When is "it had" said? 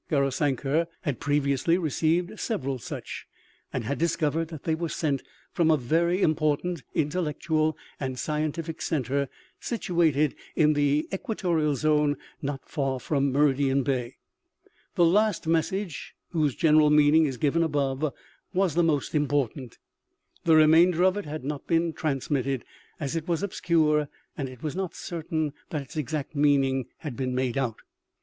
21.15-21.43